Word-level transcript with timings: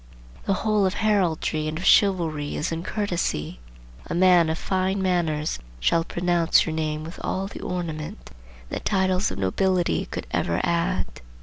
The 0.45 0.55
whole 0.65 0.87
of 0.87 0.95
heraldry 0.95 1.67
and 1.67 1.77
of 1.77 1.85
chivalry 1.85 2.55
is 2.55 2.71
in 2.71 2.81
courtesy. 2.81 3.59
A 4.07 4.15
man 4.15 4.49
of 4.49 4.57
fine 4.57 4.99
manners 4.99 5.59
shall 5.79 6.03
pronounce 6.03 6.65
your 6.65 6.73
name 6.73 7.03
with 7.03 7.19
all 7.23 7.45
the 7.45 7.59
ornament 7.61 8.31
that 8.69 8.83
titles 8.83 9.29
of 9.29 9.37
nobility 9.37 10.07
could 10.07 10.25
ever 10.33 10.59
add. 10.63 11.05